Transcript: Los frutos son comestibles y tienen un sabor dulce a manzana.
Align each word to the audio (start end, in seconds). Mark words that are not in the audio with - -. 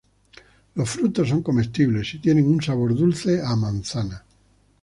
Los 0.73 0.89
frutos 0.89 1.29
son 1.29 1.43
comestibles 1.43 2.15
y 2.15 2.17
tienen 2.17 2.47
un 2.47 2.59
sabor 2.59 2.95
dulce 2.95 3.39
a 3.39 3.55
manzana. 3.55 4.23